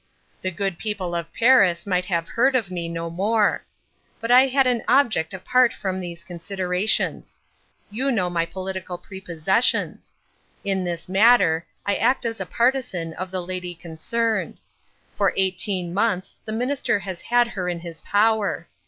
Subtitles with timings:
[0.41, 3.63] The good people of Paris might have heard of me no more.
[4.19, 7.39] But I had an object apart from these considerations.
[7.91, 10.11] You know my political prepossessions.
[10.63, 14.57] In this matter, I act as a partisan of the lady concerned.
[15.13, 18.67] For eighteen months the Minister has had her in his power.